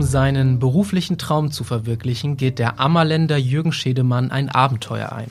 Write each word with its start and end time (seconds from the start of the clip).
Um 0.00 0.06
seinen 0.06 0.58
beruflichen 0.58 1.18
Traum 1.18 1.50
zu 1.50 1.62
verwirklichen, 1.62 2.38
geht 2.38 2.58
der 2.58 2.80
Ammerländer 2.80 3.36
Jürgen 3.36 3.70
Schedemann 3.70 4.30
ein 4.30 4.48
Abenteuer 4.48 5.12
ein. 5.12 5.30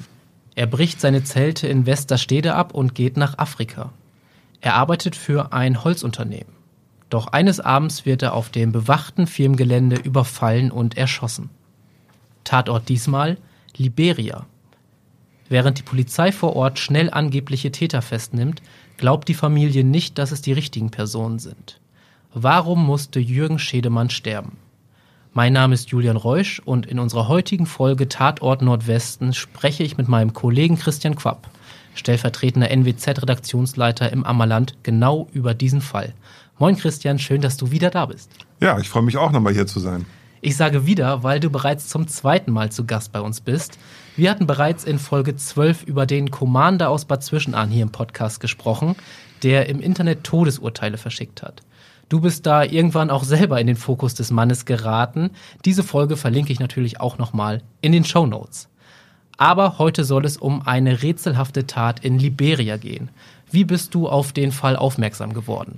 Er 0.53 0.67
bricht 0.67 1.01
seine 1.01 1.23
Zelte 1.23 1.67
in 1.67 1.87
Westerstede 1.87 2.53
ab 2.53 2.75
und 2.75 2.93
geht 2.93 3.17
nach 3.17 3.39
Afrika. 3.39 3.91
Er 4.61 4.75
arbeitet 4.75 5.15
für 5.15 5.53
ein 5.53 5.83
Holzunternehmen. 5.83 6.53
Doch 7.09 7.29
eines 7.29 7.59
Abends 7.59 8.05
wird 8.05 8.21
er 8.21 8.35
auf 8.35 8.49
dem 8.51 8.71
bewachten 8.71 9.25
Firmengelände 9.25 9.95
überfallen 9.95 10.69
und 10.69 10.95
erschossen. 10.97 11.49
Tatort 12.43 12.89
diesmal 12.89 13.39
Liberia. 13.75 14.45
Während 15.49 15.79
die 15.79 15.83
Polizei 15.83 16.31
vor 16.31 16.55
Ort 16.55 16.77
schnell 16.77 17.09
angebliche 17.09 17.71
Täter 17.71 18.03
festnimmt, 18.03 18.61
glaubt 18.97 19.29
die 19.29 19.33
Familie 19.33 19.83
nicht, 19.83 20.19
dass 20.19 20.31
es 20.31 20.43
die 20.43 20.53
richtigen 20.53 20.91
Personen 20.91 21.39
sind. 21.39 21.79
Warum 22.33 22.85
musste 22.85 23.19
Jürgen 23.19 23.57
Schedemann 23.57 24.11
sterben? 24.11 24.57
Mein 25.33 25.51
Name 25.51 25.73
ist 25.73 25.89
Julian 25.89 26.15
Reusch 26.15 26.61
und 26.63 26.85
in 26.85 26.99
unserer 26.99 27.27
heutigen 27.27 27.65
Folge 27.65 28.07
Tatort 28.07 28.61
Nordwesten 28.61 29.33
spreche 29.33 29.81
ich 29.81 29.97
mit 29.97 30.07
meinem 30.07 30.33
Kollegen 30.33 30.77
Christian 30.77 31.15
Quapp, 31.15 31.49
stellvertretender 31.95 32.69
NWZ-Redaktionsleiter 32.69 34.11
im 34.11 34.23
Ammerland, 34.23 34.75
genau 34.83 35.27
über 35.33 35.55
diesen 35.55 35.81
Fall. 35.81 36.13
Moin 36.59 36.77
Christian, 36.77 37.17
schön, 37.17 37.41
dass 37.41 37.57
du 37.57 37.71
wieder 37.71 37.89
da 37.89 38.05
bist. 38.05 38.29
Ja, 38.59 38.77
ich 38.77 38.89
freue 38.89 39.01
mich 39.01 39.17
auch 39.17 39.31
nochmal 39.31 39.53
hier 39.53 39.65
zu 39.65 39.79
sein. 39.79 40.05
Ich 40.41 40.55
sage 40.55 40.85
wieder, 40.85 41.23
weil 41.23 41.39
du 41.39 41.49
bereits 41.49 41.87
zum 41.87 42.07
zweiten 42.07 42.51
Mal 42.51 42.71
zu 42.71 42.85
Gast 42.85 43.11
bei 43.11 43.21
uns 43.21 43.41
bist. 43.41 43.79
Wir 44.15 44.29
hatten 44.29 44.45
bereits 44.45 44.83
in 44.83 44.99
Folge 44.99 45.35
12 45.35 45.81
über 45.81 46.05
den 46.05 46.29
Commander 46.29 46.91
aus 46.91 47.05
Bad 47.05 47.23
Zwischenahn 47.23 47.71
hier 47.71 47.81
im 47.81 47.91
Podcast 47.91 48.39
gesprochen, 48.39 48.95
der 49.41 49.67
im 49.67 49.79
Internet 49.79 50.23
Todesurteile 50.23 50.99
verschickt 50.99 51.41
hat. 51.41 51.63
Du 52.09 52.19
bist 52.19 52.47
da 52.47 52.63
irgendwann 52.63 53.11
auch 53.11 53.23
selber 53.23 53.61
in 53.61 53.67
den 53.67 53.75
Fokus 53.75 54.15
des 54.15 54.31
Mannes 54.31 54.65
geraten. 54.65 55.29
Diese 55.63 55.83
Folge 55.83 56.17
verlinke 56.17 56.51
ich 56.51 56.59
natürlich 56.59 56.99
auch 56.99 57.19
nochmal 57.19 57.61
in 57.81 57.91
den 57.91 58.03
Show 58.03 58.25
Notes. 58.25 58.67
Aber 59.37 59.77
heute 59.77 60.03
soll 60.03 60.25
es 60.25 60.35
um 60.35 60.63
eine 60.65 61.03
rätselhafte 61.03 61.67
Tat 61.67 62.03
in 62.03 62.17
Liberia 62.17 62.77
gehen. 62.77 63.09
Wie 63.51 63.63
bist 63.63 63.93
du 63.93 64.09
auf 64.09 64.33
den 64.33 64.51
Fall 64.51 64.75
aufmerksam 64.75 65.33
geworden? 65.33 65.77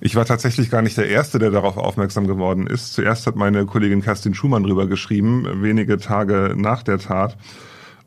Ich 0.00 0.14
war 0.14 0.24
tatsächlich 0.24 0.70
gar 0.70 0.82
nicht 0.82 0.96
der 0.96 1.08
Erste, 1.08 1.38
der 1.38 1.50
darauf 1.50 1.76
aufmerksam 1.76 2.26
geworden 2.26 2.66
ist. 2.66 2.92
Zuerst 2.92 3.26
hat 3.26 3.36
meine 3.36 3.66
Kollegin 3.66 4.02
Kerstin 4.02 4.34
Schumann 4.34 4.62
drüber 4.62 4.86
geschrieben, 4.86 5.62
wenige 5.62 5.98
Tage 5.98 6.54
nach 6.56 6.82
der 6.82 6.98
Tat. 6.98 7.36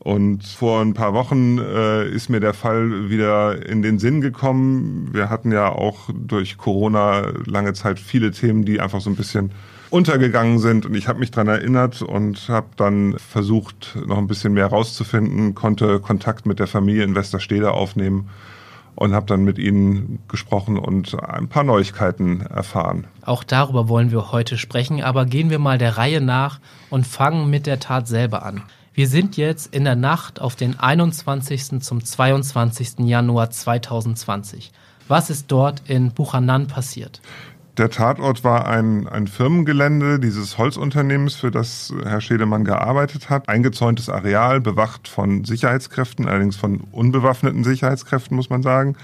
Und 0.06 0.46
vor 0.46 0.82
ein 0.82 0.94
paar 0.94 1.16
Wochen 1.16 1.58
äh, 1.58 2.08
ist 2.08 2.30
mir 2.30 2.40
der 2.40 2.54
Fall 2.54 3.10
wieder 3.10 3.68
in 3.68 3.82
den 3.82 3.98
Sinn 3.98 4.22
gekommen. 4.22 5.10
Wir 5.14 5.32
hatten 5.32 5.52
ja 5.52 5.70
auch 5.70 6.12
durch 6.14 6.60
Corona 6.60 7.24
lange 7.48 7.74
Zeit 7.74 8.00
viele 8.00 8.30
Themen, 8.30 8.66
die 8.66 8.80
einfach 8.80 9.02
so 9.02 9.10
ein 9.10 9.16
bisschen 9.16 9.50
untergegangen 9.90 10.60
sind. 10.60 10.86
Und 10.86 10.94
ich 10.94 11.08
habe 11.08 11.18
mich 11.18 11.32
dran 11.32 11.48
erinnert 11.48 12.04
und 12.04 12.50
habe 12.50 12.68
dann 12.76 13.16
versucht, 13.18 13.98
noch 14.06 14.20
ein 14.20 14.28
bisschen 14.28 14.54
mehr 14.54 14.68
rauszufinden, 14.68 15.56
konnte 15.56 16.00
Kontakt 16.00 16.46
mit 16.46 16.60
der 16.60 16.68
Familie 16.68 17.04
in 17.04 17.16
Westerstede 17.16 17.72
aufnehmen 17.72 18.30
und 18.94 19.16
habe 19.16 19.26
dann 19.26 19.44
mit 19.44 19.58
ihnen 19.58 20.20
gesprochen 20.28 20.78
und 20.78 21.20
ein 21.20 21.48
paar 21.48 21.64
Neuigkeiten 21.64 22.42
erfahren. 22.42 23.08
Auch 23.24 23.44
darüber 23.44 23.90
wollen 23.90 24.12
wir 24.12 24.32
heute 24.32 24.60
sprechen, 24.60 25.02
aber 25.02 25.26
gehen 25.26 25.50
wir 25.50 25.58
mal 25.58 25.80
der 25.80 25.98
Reihe 25.98 26.22
nach 26.22 26.60
und 26.92 27.08
fangen 27.08 27.50
mit 27.50 27.66
der 27.66 27.80
Tat 27.80 28.08
selber 28.08 28.46
an. 28.46 28.62
Wir 28.98 29.10
sind 29.10 29.36
jetzt 29.36 29.76
in 29.76 29.84
der 29.84 29.98
Nacht 29.98 30.40
auf 30.40 30.56
den 30.56 30.80
21. 30.80 31.82
zum 31.82 32.02
22. 32.02 33.00
Januar 33.00 33.50
2020. 33.50 34.72
Was 35.10 35.30
ist 35.30 35.52
dort 35.52 35.84
in 35.90 36.14
Buchanan 36.14 36.68
passiert? 36.68 37.22
Der 37.76 37.90
Tatort 37.90 38.46
war 38.46 38.70
ein, 38.70 39.06
ein 39.10 39.28
Firmengelände 39.28 40.18
dieses 40.18 40.58
Holzunternehmens, 40.58 41.36
für 41.36 41.52
das 41.52 41.94
Herr 42.06 42.22
Schedemann 42.22 42.64
gearbeitet 42.64 43.30
hat. 43.30 43.50
Eingezäuntes 43.50 44.08
Areal, 44.08 44.62
bewacht 44.62 45.10
von 45.10 45.44
Sicherheitskräften, 45.44 46.26
allerdings 46.26 46.56
von 46.56 46.80
unbewaffneten 46.94 47.66
Sicherheitskräften, 47.66 48.34
muss 48.38 48.50
man 48.50 48.64
sagen. 48.64 48.96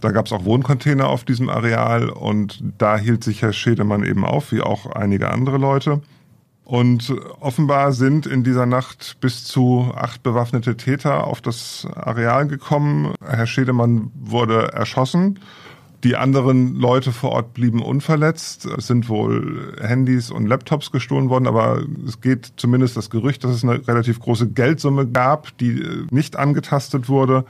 Da 0.00 0.12
gab 0.12 0.26
es 0.26 0.32
auch 0.32 0.44
Wohncontainer 0.44 1.08
auf 1.08 1.24
diesem 1.24 1.48
Areal 1.48 2.08
und 2.08 2.62
da 2.78 2.96
hielt 2.96 3.24
sich 3.24 3.42
Herr 3.42 3.52
Schedemann 3.52 4.04
eben 4.04 4.24
auf, 4.24 4.52
wie 4.52 4.60
auch 4.60 4.86
einige 4.92 5.30
andere 5.30 5.58
Leute. 5.58 6.02
Und 6.64 7.14
offenbar 7.40 7.92
sind 7.92 8.26
in 8.26 8.42
dieser 8.42 8.64
Nacht 8.64 9.18
bis 9.20 9.44
zu 9.44 9.92
acht 9.94 10.22
bewaffnete 10.22 10.76
Täter 10.76 11.26
auf 11.26 11.42
das 11.42 11.86
Areal 11.94 12.46
gekommen. 12.48 13.14
Herr 13.22 13.46
Schedemann 13.46 14.10
wurde 14.14 14.72
erschossen. 14.72 15.38
Die 16.04 16.16
anderen 16.16 16.74
Leute 16.74 17.12
vor 17.12 17.32
Ort 17.32 17.54
blieben 17.54 17.82
unverletzt. 17.82 18.66
Es 18.66 18.86
sind 18.86 19.08
wohl 19.08 19.74
Handys 19.80 20.30
und 20.30 20.46
Laptops 20.46 20.90
gestohlen 20.90 21.30
worden, 21.30 21.46
aber 21.46 21.82
es 22.06 22.20
geht 22.20 22.52
zumindest 22.56 22.96
das 22.96 23.08
Gerücht, 23.08 23.44
dass 23.44 23.52
es 23.52 23.64
eine 23.64 23.86
relativ 23.86 24.20
große 24.20 24.48
Geldsumme 24.48 25.06
gab, 25.06 25.56
die 25.58 25.82
nicht 26.10 26.36
angetastet 26.36 27.08
wurde. 27.08 27.44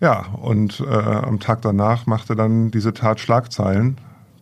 Ja, 0.00 0.26
und 0.40 0.80
äh, 0.80 0.94
am 0.94 1.40
Tag 1.40 1.60
danach 1.62 2.06
machte 2.06 2.36
dann 2.36 2.70
diese 2.70 2.94
Tat 2.94 3.20
Schlagzeilen, 3.20 3.98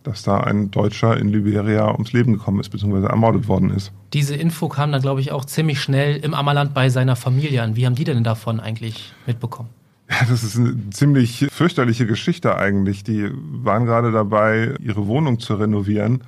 dass 0.07 0.23
da 0.23 0.39
ein 0.39 0.71
Deutscher 0.71 1.17
in 1.17 1.27
Liberia 1.27 1.91
ums 1.91 2.13
Leben 2.13 2.33
gekommen 2.33 2.59
ist, 2.59 2.69
beziehungsweise 2.69 3.07
ermordet 3.07 3.47
worden 3.47 3.69
ist. 3.69 3.91
Diese 4.13 4.35
Info 4.35 4.69
kam 4.69 4.91
dann, 4.91 5.01
glaube 5.01 5.19
ich, 5.19 5.31
auch 5.31 5.43
ziemlich 5.43 5.81
schnell 5.81 6.17
im 6.17 6.33
Ammerland 6.33 6.73
bei 6.73 6.89
seiner 6.89 7.15
Familie 7.15 7.61
an. 7.61 7.75
Wie 7.75 7.85
haben 7.85 7.95
die 7.95 8.05
denn 8.05 8.23
davon 8.23 8.59
eigentlich 8.59 9.13
mitbekommen? 9.25 9.69
Ja, 10.09 10.25
das 10.29 10.43
ist 10.43 10.57
eine 10.57 10.89
ziemlich 10.91 11.47
fürchterliche 11.51 12.07
Geschichte 12.07 12.57
eigentlich. 12.57 13.03
Die 13.03 13.29
waren 13.33 13.85
gerade 13.85 14.13
dabei, 14.13 14.75
ihre 14.79 15.07
Wohnung 15.07 15.39
zu 15.39 15.55
renovieren. 15.55 16.21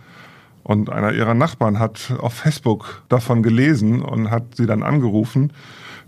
Und 0.64 0.90
einer 0.90 1.14
ihrer 1.14 1.34
Nachbarn 1.34 1.80
hat 1.80 2.14
auf 2.20 2.34
Facebook 2.34 3.04
davon 3.08 3.42
gelesen 3.42 4.02
und 4.02 4.30
hat 4.30 4.56
sie 4.56 4.66
dann 4.66 4.84
angerufen. 4.84 5.54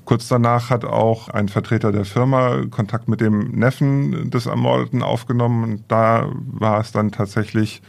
Kurz 0.06 0.28
danach 0.28 0.69
hat 0.69 0.84
auch 0.84 1.29
ein 1.29 1.47
Vertreter 1.47 1.91
der 1.91 2.06
Firma 2.06 2.63
Kontakt 2.69 3.07
mit 3.07 3.22
dem 3.22 3.51
Neffen 3.51 4.31
des 4.31 4.47
Ermordeten 4.47 5.03
aufgenommen. 5.03 5.63
Und 5.63 5.84
da 5.88 6.29
war 6.34 6.79
es 6.79 6.91
dann 6.91 7.12
tatsächlich 7.12 7.81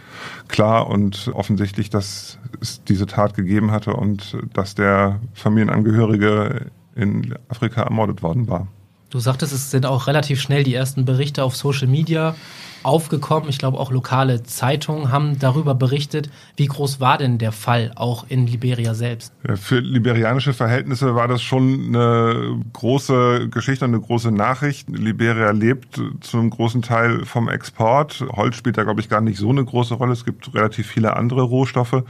klar 0.49 0.89
und 0.89 1.31
offensichtlich, 1.35 1.91
dass 1.91 2.39
es 2.61 2.85
diese 2.85 3.07
Tat 3.07 3.35
gegeben 3.35 3.71
hatte 3.71 3.95
und 3.95 4.37
dass 4.53 4.75
der 4.75 5.21
Familienangehörige 5.33 6.71
in 6.95 7.35
Afrika 7.49 7.83
ermordet 7.83 8.23
worden 8.23 8.49
war. 8.49 8.69
Du 9.13 9.19
sagtest, 9.19 9.53
es 9.53 9.71
sind 9.71 9.85
auch 9.85 10.07
relativ 10.07 10.41
schnell 10.41 10.65
die 10.65 10.75
ersten 10.75 11.05
Berichte 11.05 11.45
auf 11.45 11.55
Social 11.55 11.87
Media 11.87 12.35
aufgekommen. 12.83 13.49
Ich 13.49 13.59
glaube, 13.59 13.79
auch 13.79 13.93
lokale 13.93 14.43
Zeitungen 14.43 15.13
haben 15.13 15.39
darüber 15.39 15.75
berichtet. 15.75 16.31
Wie 16.57 16.67
groß 16.67 16.99
war 16.99 17.19
denn 17.19 17.39
der 17.39 17.53
Fall 17.53 17.93
auch 17.95 18.25
in 18.29 18.47
Liberia 18.47 18.95
selbst? 18.95 19.33
Für 19.55 19.81
liberianische 19.81 20.53
Verhältnisse 20.53 21.15
war 21.15 21.29
das 21.29 21.43
schon 21.43 21.89
eine 21.89 22.61
große 22.73 23.49
Geschichte, 23.51 23.85
eine 23.85 24.01
große 24.01 24.33
Nachricht. 24.33 24.89
Liberia 24.89 25.51
lebt 25.51 26.01
zu 26.21 26.39
einem 26.39 26.51
großen 26.51 26.83
Teil 26.83 27.25
vom 27.25 27.49
Export. 27.49 28.25
Holz 28.33 28.57
spielt 28.57 28.79
da, 28.79 28.85
glaube 28.85 29.01
ich, 29.01 29.09
gar 29.09 29.21
nicht 29.21 29.39
so 29.39 29.51
eine 29.51 29.65
große 29.65 29.95
Rolle. 29.95 30.13
Es 30.13 30.25
gibt 30.25 30.55
relativ 30.55 30.87
viele 30.87 31.17
andere 31.17 31.43
Rohstoffe. 31.43 32.03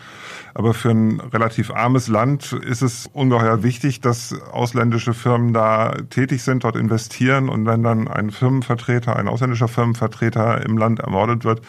Aber 0.54 0.72
für 0.72 0.90
ein 0.90 1.20
relativ 1.20 1.70
armes 1.70 2.08
Land 2.08 2.52
ist 2.52 2.82
es 2.82 3.08
ungeheuer 3.12 3.62
wichtig, 3.62 4.00
dass 4.00 4.34
ausländische 4.52 5.14
Firmen 5.14 5.52
da 5.52 5.94
tätig 6.10 6.42
sind, 6.42 6.64
dort 6.64 6.76
investieren. 6.76 6.91
Und 7.48 7.66
wenn 7.66 7.82
dann 7.82 8.08
ein 8.08 8.30
Firmenvertreter, 8.30 9.16
ein 9.16 9.28
ausländischer 9.28 9.68
Firmenvertreter 9.68 10.64
im 10.64 10.78
Land 10.78 11.00
ermordet 11.00 11.44
wird, 11.44 11.62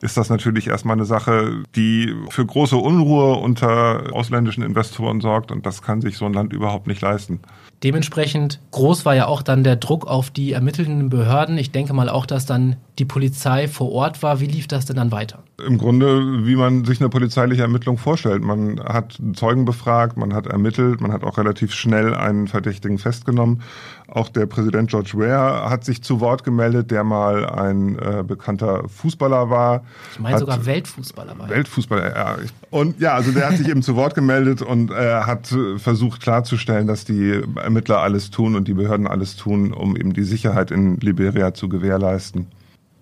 ist 0.00 0.16
das 0.16 0.28
natürlich 0.30 0.68
erstmal 0.68 0.96
eine 0.96 1.04
Sache, 1.04 1.62
die 1.74 2.14
für 2.30 2.46
große 2.46 2.76
Unruhe 2.76 3.34
unter 3.34 4.12
ausländischen 4.12 4.62
Investoren 4.62 5.20
sorgt 5.20 5.50
und 5.50 5.66
das 5.66 5.82
kann 5.82 6.00
sich 6.00 6.16
so 6.18 6.26
ein 6.26 6.32
Land 6.32 6.52
überhaupt 6.52 6.86
nicht 6.86 7.00
leisten. 7.00 7.40
Dementsprechend 7.82 8.60
groß 8.72 9.04
war 9.04 9.14
ja 9.14 9.26
auch 9.26 9.42
dann 9.42 9.62
der 9.62 9.76
Druck 9.76 10.06
auf 10.06 10.30
die 10.30 10.52
ermittelnden 10.52 11.10
Behörden. 11.10 11.58
Ich 11.58 11.70
denke 11.70 11.92
mal 11.92 12.08
auch, 12.08 12.26
dass 12.26 12.46
dann 12.46 12.76
die 12.98 13.04
Polizei 13.04 13.68
vor 13.68 13.92
Ort 13.92 14.22
war. 14.22 14.40
Wie 14.40 14.46
lief 14.46 14.66
das 14.66 14.86
denn 14.86 14.96
dann 14.96 15.12
weiter? 15.12 15.42
Im 15.64 15.78
Grunde, 15.78 16.46
wie 16.46 16.56
man 16.56 16.84
sich 16.84 17.00
eine 17.00 17.08
polizeiliche 17.08 17.62
Ermittlung 17.62 17.96
vorstellt. 17.96 18.42
Man 18.42 18.80
hat 18.80 19.18
Zeugen 19.34 19.64
befragt, 19.64 20.16
man 20.16 20.34
hat 20.34 20.46
ermittelt, 20.46 21.00
man 21.00 21.12
hat 21.12 21.24
auch 21.24 21.38
relativ 21.38 21.72
schnell 21.72 22.14
einen 22.14 22.48
Verdächtigen 22.48 22.98
festgenommen. 22.98 23.62
Auch 24.08 24.28
der 24.28 24.46
Präsident 24.46 24.90
George 24.90 25.12
Ware 25.14 25.68
hat 25.68 25.84
sich 25.84 26.02
zu 26.02 26.20
Wort 26.20 26.42
gemeldet, 26.42 26.90
der 26.90 27.04
mal 27.04 27.46
ein 27.46 27.98
äh, 27.98 28.24
bekannter 28.26 28.88
Fußballer 28.88 29.50
war. 29.50 29.82
Ich 30.12 30.18
meine 30.18 30.38
sogar 30.38 30.64
Weltfußballer 30.64 31.38
war. 31.38 31.48
Weltfußballer, 31.48 32.16
ja. 32.16 32.36
Und 32.70 33.00
ja, 33.00 33.14
also 33.14 33.32
der 33.32 33.48
hat 33.48 33.56
sich 33.56 33.68
eben 33.68 33.82
zu 33.82 33.96
Wort 33.96 34.14
gemeldet 34.14 34.62
und 34.62 34.90
äh, 34.90 35.22
hat 35.22 35.54
versucht 35.76 36.22
klarzustellen, 36.22 36.86
dass 36.86 37.04
die 37.04 37.42
Ermittler 37.56 37.98
alles 37.98 38.30
tun 38.30 38.56
und 38.56 38.66
die 38.66 38.74
Behörden 38.74 39.06
alles 39.06 39.36
tun, 39.36 39.72
um 39.72 39.96
eben 39.96 40.14
die 40.14 40.24
Sicherheit 40.24 40.70
in 40.70 40.96
Liberia 41.00 41.54
zu 41.54 41.68
gewährleisten. 41.68 42.46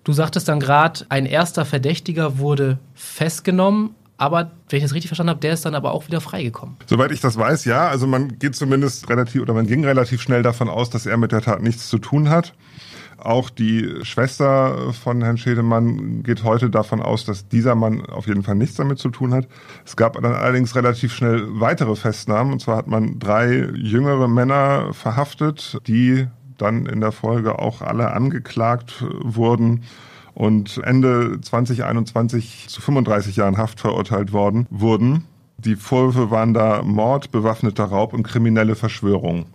Du 0.07 0.13
sagtest 0.13 0.47
dann 0.47 0.61
gerade, 0.61 1.05
ein 1.09 1.25
erster 1.25 1.65
Verdächtiger 1.65 2.37
wurde 2.37 2.79
festgenommen, 2.93 3.93
aber 4.15 4.51
wenn 4.69 4.77
ich 4.77 4.83
das 4.83 4.93
richtig 4.93 5.09
verstanden 5.09 5.31
habe, 5.31 5.41
der 5.41 5.51
ist 5.51 5.65
dann 5.65 5.75
aber 5.75 5.91
auch 5.91 6.07
wieder 6.07 6.21
freigekommen. 6.21 6.77
Soweit 6.85 7.11
ich 7.11 7.19
das 7.19 7.37
weiß, 7.37 7.65
ja. 7.65 7.89
Also 7.89 8.07
man 8.07 8.39
geht 8.39 8.55
zumindest 8.55 9.09
relativ 9.09 9.41
oder 9.41 9.53
man 9.53 9.67
ging 9.67 9.83
relativ 9.83 10.21
schnell 10.21 10.43
davon 10.43 10.69
aus, 10.69 10.89
dass 10.89 11.07
er 11.07 11.17
mit 11.17 11.33
der 11.33 11.41
Tat 11.41 11.61
nichts 11.61 11.89
zu 11.89 11.97
tun 11.97 12.29
hat. 12.29 12.53
Auch 13.17 13.49
die 13.49 13.95
Schwester 14.03 14.93
von 14.93 15.21
Herrn 15.21 15.37
Schedemann 15.37 16.23
geht 16.23 16.45
heute 16.45 16.69
davon 16.69 17.01
aus, 17.01 17.25
dass 17.25 17.49
dieser 17.49 17.75
Mann 17.75 18.05
auf 18.05 18.27
jeden 18.27 18.43
Fall 18.43 18.55
nichts 18.55 18.77
damit 18.77 18.99
zu 18.99 19.09
tun 19.09 19.33
hat. 19.33 19.49
Es 19.85 19.97
gab 19.97 20.13
dann 20.13 20.23
allerdings 20.23 20.73
relativ 20.73 21.13
schnell 21.13 21.45
weitere 21.59 21.97
Festnahmen. 21.97 22.53
Und 22.53 22.61
zwar 22.61 22.77
hat 22.77 22.87
man 22.87 23.19
drei 23.19 23.69
jüngere 23.75 24.29
Männer 24.29 24.93
verhaftet, 24.93 25.79
die 25.85 26.27
dann 26.57 26.85
in 26.85 27.01
der 27.01 27.11
Folge 27.11 27.59
auch 27.59 27.81
alle 27.81 28.11
angeklagt 28.11 29.03
wurden 29.21 29.83
und 30.33 30.79
Ende 30.83 31.41
2021 31.41 32.65
zu 32.67 32.81
35 32.81 33.35
Jahren 33.37 33.57
Haft 33.57 33.79
verurteilt 33.79 34.33
worden 34.33 34.67
wurden. 34.69 35.25
Die 35.57 35.75
Vorwürfe 35.75 36.29
waren 36.29 36.53
da 36.53 36.83
Mord, 36.83 37.31
bewaffneter 37.31 37.85
Raub 37.85 38.13
und 38.13 38.21
kriminelle 38.21 38.75
Verschwörung. 38.75 39.47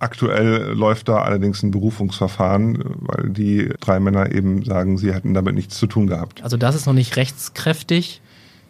Aktuell 0.00 0.72
läuft 0.72 1.08
da 1.08 1.22
allerdings 1.22 1.62
ein 1.62 1.70
Berufungsverfahren, 1.70 2.82
weil 2.98 3.30
die 3.30 3.70
drei 3.78 4.00
Männer 4.00 4.32
eben 4.32 4.64
sagen, 4.64 4.98
sie 4.98 5.14
hätten 5.14 5.34
damit 5.34 5.54
nichts 5.54 5.78
zu 5.78 5.86
tun 5.86 6.08
gehabt. 6.08 6.42
Also 6.42 6.56
das 6.56 6.74
ist 6.74 6.86
noch 6.86 6.92
nicht 6.92 7.16
rechtskräftig. 7.16 8.20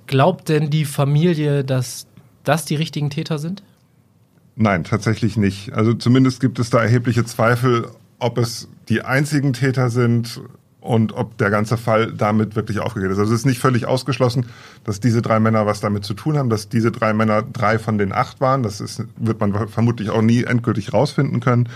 Glaubt 0.07 0.51
denn 0.51 0.69
die 0.69 0.85
Familie, 0.85 1.65
dass 1.65 2.07
das 2.45 2.67
die 2.67 2.75
richtigen 2.75 3.09
Täter 3.09 3.39
sind? 3.39 3.63
Nein, 4.57 4.85
tatsächlich 4.85 5.37
nicht. 5.37 5.73
Also 5.73 5.95
zumindest 5.95 6.41
gibt 6.41 6.59
es 6.59 6.71
da 6.71 6.83
erhebliche 6.83 7.25
Zweifel, 7.25 7.89
ob 8.19 8.39
es 8.39 8.69
die 8.89 9.03
einzigen 9.03 9.53
Täter 9.53 9.91
sind 9.91 10.41
und 10.81 11.13
ob 11.15 11.39
der 11.39 11.51
ganze 11.51 11.77
Fall 11.77 12.13
damit 12.13 12.57
wirklich 12.57 12.79
aufgeklärt 12.79 13.13
ist. 13.13 13.19
Also 13.19 13.33
es 13.33 13.41
ist 13.41 13.47
nicht 13.47 13.59
völlig 13.59 13.87
ausgeschlossen, 13.87 14.47
dass 14.85 15.01
diese 15.01 15.23
drei 15.23 15.41
Männer 15.41 15.67
was 15.67 15.81
damit 15.81 16.05
zu 16.05 16.15
tun 16.15 16.37
haben, 16.37 16.51
dass 16.51 16.69
diese 16.69 16.93
drei 16.93 17.15
Männer 17.15 17.43
drei 17.43 17.79
von 17.79 17.99
den 17.99 18.13
acht 18.13 18.41
waren. 18.41 18.63
Das 18.63 18.81
ist, 18.81 19.03
wird 19.17 19.41
man 19.41 19.69
vermutlich 19.69 20.11
auch 20.11 20.23
nie 20.23 20.45
endgültig 20.45 20.93
rausfinden 20.93 21.41
können. 21.41 21.69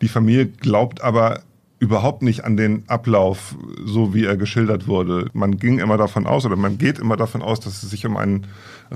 Die 0.00 0.08
Familie 0.08 0.46
glaubt 0.46 1.02
aber 1.02 1.42
überhaupt 1.78 2.22
nicht 2.22 2.44
an 2.44 2.56
den 2.56 2.82
Ablauf, 2.88 3.54
so 3.84 4.12
wie 4.12 4.24
er 4.24 4.36
geschildert 4.36 4.88
wurde. 4.88 5.28
Man 5.32 5.58
ging 5.58 5.78
immer 5.78 5.96
davon 5.96 6.26
aus 6.26 6.44
oder 6.44 6.56
man 6.56 6.78
geht 6.78 6.98
immer 6.98 7.16
davon 7.16 7.40
aus, 7.40 7.60
dass 7.60 7.82
es 7.82 7.90
sich 7.90 8.04
um 8.04 8.16
einen 8.16 8.46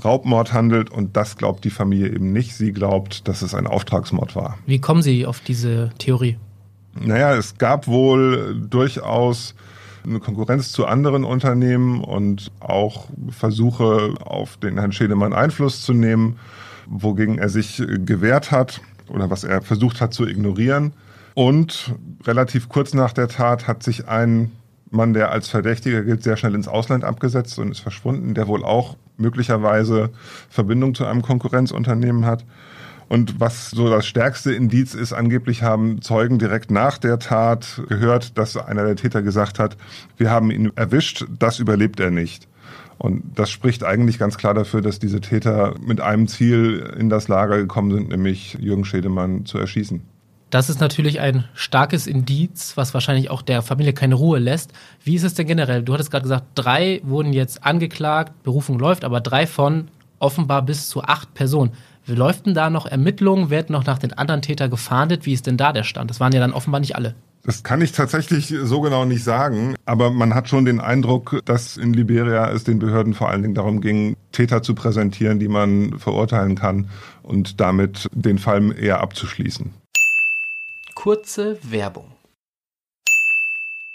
Raubmord 0.03 0.51
handelt 0.51 0.89
und 0.89 1.15
das 1.15 1.37
glaubt 1.37 1.63
die 1.63 1.69
Familie 1.69 2.07
eben 2.07 2.33
nicht. 2.33 2.55
Sie 2.55 2.73
glaubt, 2.73 3.27
dass 3.27 3.41
es 3.41 3.55
ein 3.55 3.67
Auftragsmord 3.67 4.35
war. 4.35 4.57
Wie 4.65 4.81
kommen 4.81 5.01
Sie 5.01 5.25
auf 5.25 5.39
diese 5.39 5.91
Theorie? 5.97 6.37
Naja, 6.99 7.35
es 7.35 7.57
gab 7.57 7.87
wohl 7.87 8.55
durchaus 8.69 9.55
eine 10.05 10.19
Konkurrenz 10.19 10.71
zu 10.73 10.85
anderen 10.85 11.23
Unternehmen 11.23 12.03
und 12.03 12.51
auch 12.59 13.05
Versuche, 13.29 14.15
auf 14.19 14.57
den 14.57 14.77
Herrn 14.77 14.91
Schedemann 14.91 15.33
Einfluss 15.33 15.81
zu 15.81 15.93
nehmen, 15.93 16.37
wogegen 16.87 17.37
er 17.37 17.47
sich 17.47 17.81
gewehrt 17.87 18.51
hat 18.51 18.81
oder 19.07 19.29
was 19.29 19.45
er 19.45 19.61
versucht 19.61 20.01
hat 20.01 20.13
zu 20.13 20.27
ignorieren. 20.27 20.91
Und 21.33 21.95
relativ 22.25 22.69
kurz 22.69 22.93
nach 22.93 23.13
der 23.13 23.27
Tat 23.27 23.67
hat 23.67 23.83
sich 23.83 24.07
ein 24.07 24.51
Mann, 24.91 25.13
der 25.13 25.31
als 25.31 25.47
Verdächtiger 25.47 26.03
gilt, 26.03 26.23
sehr 26.23 26.37
schnell 26.37 26.53
ins 26.53 26.67
Ausland 26.67 27.03
abgesetzt 27.03 27.57
und 27.57 27.71
ist 27.71 27.79
verschwunden, 27.79 28.35
der 28.35 28.47
wohl 28.47 28.63
auch 28.63 28.95
möglicherweise 29.17 30.11
Verbindung 30.49 30.93
zu 30.93 31.05
einem 31.05 31.23
Konkurrenzunternehmen 31.23 32.25
hat. 32.25 32.45
Und 33.09 33.39
was 33.39 33.71
so 33.71 33.89
das 33.89 34.05
stärkste 34.05 34.53
Indiz 34.53 34.93
ist, 34.93 35.13
angeblich 35.13 35.63
haben 35.63 36.01
Zeugen 36.01 36.39
direkt 36.39 36.71
nach 36.71 36.97
der 36.97 37.19
Tat 37.19 37.81
gehört, 37.89 38.37
dass 38.37 38.55
einer 38.55 38.85
der 38.85 38.95
Täter 38.95 39.21
gesagt 39.21 39.59
hat, 39.59 39.77
wir 40.17 40.29
haben 40.29 40.51
ihn 40.51 40.71
erwischt, 40.75 41.25
das 41.37 41.59
überlebt 41.59 41.99
er 41.99 42.11
nicht. 42.11 42.47
Und 42.97 43.23
das 43.35 43.49
spricht 43.49 43.83
eigentlich 43.83 44.19
ganz 44.19 44.37
klar 44.37 44.53
dafür, 44.53 44.81
dass 44.81 44.99
diese 44.99 45.19
Täter 45.19 45.73
mit 45.81 45.99
einem 45.99 46.27
Ziel 46.27 46.93
in 46.97 47.09
das 47.09 47.27
Lager 47.27 47.57
gekommen 47.57 47.91
sind, 47.91 48.09
nämlich 48.09 48.53
Jürgen 48.59 48.85
Schedemann 48.85 49.45
zu 49.45 49.57
erschießen. 49.57 50.12
Das 50.53 50.69
ist 50.69 50.79
natürlich 50.79 51.19
ein 51.19 51.45
starkes 51.55 52.05
Indiz, 52.05 52.73
was 52.77 52.93
wahrscheinlich 52.93 53.31
auch 53.31 53.41
der 53.41 53.63
Familie 53.63 53.93
keine 53.93 54.13
Ruhe 54.13 54.37
lässt. 54.37 54.71
Wie 55.03 55.15
ist 55.15 55.23
es 55.23 55.33
denn 55.33 55.47
generell? 55.47 55.81
Du 55.81 55.95
hattest 55.95 56.11
gerade 56.11 56.21
gesagt, 56.21 56.45
drei 56.53 57.01
wurden 57.03 57.33
jetzt 57.33 57.65
angeklagt, 57.65 58.43
Berufung 58.43 58.77
läuft, 58.77 59.03
aber 59.03 59.19
drei 59.19 59.47
von 59.47 59.87
offenbar 60.19 60.61
bis 60.61 60.89
zu 60.89 61.01
acht 61.01 61.33
Personen. 61.33 61.71
Läuft 62.05 62.45
denn 62.45 62.53
da 62.53 62.69
noch 62.69 62.85
Ermittlungen? 62.85 63.49
Wird 63.49 63.71
noch 63.71 63.83
nach 63.87 63.97
den 63.97 64.13
anderen 64.13 64.43
Tätern 64.43 64.69
gefahndet? 64.69 65.25
Wie 65.25 65.33
ist 65.33 65.47
denn 65.47 65.57
da 65.57 65.73
der 65.73 65.81
Stand? 65.81 66.11
Das 66.11 66.19
waren 66.19 66.33
ja 66.33 66.39
dann 66.39 66.53
offenbar 66.53 66.81
nicht 66.81 66.95
alle. 66.95 67.15
Das 67.41 67.63
kann 67.63 67.81
ich 67.81 67.91
tatsächlich 67.91 68.53
so 68.61 68.81
genau 68.81 69.05
nicht 69.05 69.23
sagen, 69.23 69.73
aber 69.85 70.11
man 70.11 70.35
hat 70.35 70.49
schon 70.49 70.65
den 70.65 70.79
Eindruck, 70.79 71.41
dass 71.45 71.77
in 71.77 71.93
Liberia 71.93 72.51
es 72.51 72.63
den 72.63 72.77
Behörden 72.77 73.15
vor 73.15 73.29
allen 73.29 73.41
Dingen 73.41 73.55
darum 73.55 73.81
ging, 73.81 74.17
Täter 74.31 74.61
zu 74.61 74.75
präsentieren, 74.75 75.39
die 75.39 75.47
man 75.47 75.97
verurteilen 75.97 76.53
kann 76.53 76.89
und 77.23 77.59
damit 77.59 78.07
den 78.13 78.37
Fall 78.37 78.77
eher 78.79 79.01
abzuschließen. 79.01 79.73
Kurze 81.03 81.57
Werbung. 81.69 82.05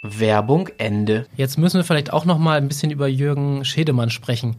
Werbung 0.03 0.69
Ende. 0.77 1.25
Jetzt 1.39 1.57
müssen 1.57 1.79
wir 1.79 1.85
vielleicht 1.85 2.13
auch 2.13 2.27
noch 2.27 2.37
mal 2.37 2.59
ein 2.59 2.69
bisschen 2.69 2.91
über 2.91 3.09
Jürgen 3.09 3.65
Schedemann 3.65 4.11
sprechen. 4.11 4.57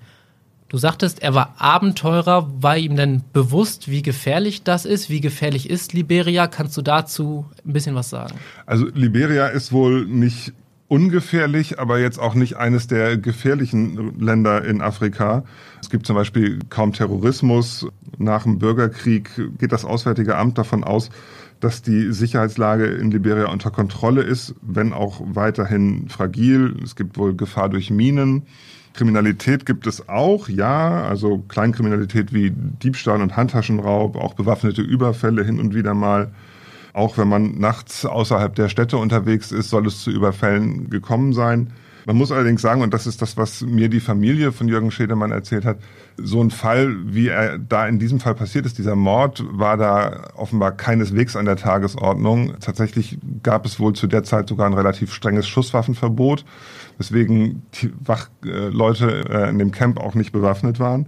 Du 0.67 0.79
sagtest, 0.79 1.21
er 1.21 1.35
war 1.35 1.53
Abenteurer. 1.59 2.49
War 2.59 2.75
ihm 2.75 2.95
denn 2.95 3.21
bewusst, 3.33 3.91
wie 3.91 4.01
gefährlich 4.01 4.63
das 4.63 4.85
ist? 4.85 5.11
Wie 5.11 5.21
gefährlich 5.21 5.69
ist 5.69 5.93
Liberia? 5.93 6.47
Kannst 6.47 6.75
du 6.75 6.81
dazu 6.81 7.45
ein 7.67 7.73
bisschen 7.73 7.93
was 7.93 8.09
sagen? 8.09 8.33
Also 8.65 8.87
Liberia 8.95 9.45
ist 9.45 9.71
wohl 9.71 10.07
nicht 10.07 10.51
ungefährlich, 10.87 11.77
aber 11.77 11.99
jetzt 11.99 12.17
auch 12.17 12.33
nicht 12.33 12.57
eines 12.57 12.87
der 12.87 13.15
gefährlichen 13.17 14.19
Länder 14.19 14.65
in 14.65 14.81
Afrika. 14.81 15.43
Es 15.81 15.91
gibt 15.91 16.07
zum 16.07 16.15
Beispiel 16.15 16.57
kaum 16.69 16.93
Terrorismus. 16.93 17.85
Nach 18.17 18.41
dem 18.41 18.57
Bürgerkrieg 18.57 19.29
geht 19.59 19.71
das 19.71 19.85
Auswärtige 19.85 20.35
Amt 20.35 20.57
davon 20.57 20.83
aus, 20.83 21.11
dass 21.59 21.81
die 21.81 22.11
Sicherheitslage 22.13 22.85
in 22.85 23.11
Liberia 23.11 23.47
unter 23.47 23.71
Kontrolle 23.71 24.21
ist, 24.21 24.55
wenn 24.61 24.93
auch 24.93 25.21
weiterhin 25.23 26.07
fragil. 26.09 26.75
Es 26.83 26.95
gibt 26.95 27.17
wohl 27.17 27.35
Gefahr 27.35 27.69
durch 27.69 27.89
Minen. 27.89 28.43
Kriminalität 28.93 29.65
gibt 29.65 29.85
es 29.87 30.09
auch, 30.09 30.49
ja, 30.49 31.03
also 31.03 31.39
Kleinkriminalität 31.47 32.33
wie 32.33 32.51
Diebstahl 32.51 33.21
und 33.21 33.35
Handtaschenraub, 33.37 34.15
auch 34.15 34.33
bewaffnete 34.33 34.81
Überfälle 34.81 35.43
hin 35.43 35.59
und 35.59 35.75
wieder 35.75 35.93
mal. 35.93 36.31
Auch 36.93 37.17
wenn 37.17 37.27
man 37.27 37.59
nachts 37.59 38.05
außerhalb 38.05 38.55
der 38.55 38.67
Städte 38.67 38.97
unterwegs 38.97 39.51
ist, 39.51 39.69
soll 39.69 39.85
es 39.85 40.03
zu 40.03 40.11
Überfällen 40.11 40.89
gekommen 40.89 41.33
sein. 41.33 41.71
Man 42.09 42.17
muss 42.17 42.31
allerdings 42.31 42.63
sagen, 42.63 42.81
und 42.81 42.91
das 42.91 43.05
ist 43.05 43.21
das, 43.21 43.37
was 43.37 43.61
mir 43.61 43.87
die 43.87 43.99
Familie 43.99 44.51
von 44.51 44.67
Jürgen 44.67 44.89
Schädemann 44.89 45.29
erzählt 45.29 45.63
hat, 45.63 45.77
so 46.17 46.41
ein 46.41 46.49
Fall, 46.49 46.95
wie 47.05 47.27
er 47.27 47.59
da 47.59 47.87
in 47.87 47.99
diesem 47.99 48.19
Fall 48.19 48.33
passiert 48.33 48.65
ist, 48.65 48.79
dieser 48.79 48.95
Mord, 48.95 49.43
war 49.51 49.77
da 49.77 50.31
offenbar 50.35 50.71
keineswegs 50.71 51.35
an 51.35 51.45
der 51.45 51.55
Tagesordnung. 51.55 52.55
Tatsächlich 52.61 53.19
gab 53.43 53.63
es 53.67 53.79
wohl 53.79 53.93
zu 53.93 54.07
der 54.07 54.23
Zeit 54.23 54.49
sogar 54.49 54.65
ein 54.65 54.73
relativ 54.73 55.13
strenges 55.13 55.47
Schusswaffenverbot, 55.47 56.45
weswegen 56.97 57.61
die 57.75 57.93
Wachleute 58.03 59.25
äh, 59.29 59.49
in 59.51 59.59
dem 59.59 59.69
Camp 59.69 59.99
auch 59.99 60.15
nicht 60.15 60.31
bewaffnet 60.31 60.79
waren. 60.79 61.05